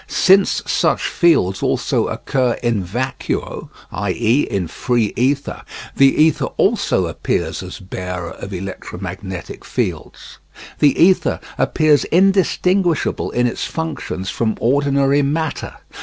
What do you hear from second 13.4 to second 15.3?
its functions from ordinary